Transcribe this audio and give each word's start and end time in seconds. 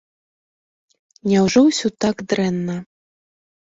Няўжо 1.33 1.59
ўсё 1.69 1.87
так 2.09 2.27
дрэнна? 2.35 2.83